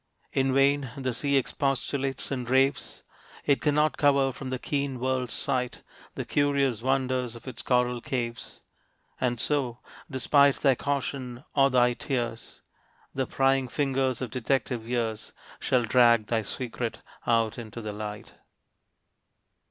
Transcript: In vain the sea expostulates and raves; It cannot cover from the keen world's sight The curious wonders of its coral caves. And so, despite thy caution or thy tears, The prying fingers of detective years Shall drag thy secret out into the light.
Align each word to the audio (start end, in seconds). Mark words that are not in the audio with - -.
In 0.31 0.51
vain 0.51 0.89
the 0.97 1.13
sea 1.13 1.37
expostulates 1.37 2.31
and 2.31 2.49
raves; 2.49 3.03
It 3.45 3.61
cannot 3.61 3.97
cover 3.97 4.31
from 4.31 4.49
the 4.49 4.57
keen 4.57 4.99
world's 4.99 5.35
sight 5.35 5.83
The 6.15 6.25
curious 6.25 6.81
wonders 6.81 7.35
of 7.35 7.47
its 7.47 7.61
coral 7.61 8.01
caves. 8.01 8.61
And 9.19 9.39
so, 9.39 9.77
despite 10.09 10.55
thy 10.55 10.73
caution 10.73 11.43
or 11.53 11.69
thy 11.69 11.93
tears, 11.93 12.63
The 13.13 13.27
prying 13.27 13.67
fingers 13.67 14.23
of 14.23 14.31
detective 14.31 14.89
years 14.89 15.33
Shall 15.59 15.83
drag 15.83 16.25
thy 16.25 16.41
secret 16.41 17.03
out 17.27 17.59
into 17.59 17.79
the 17.79 17.93
light. 17.93 18.33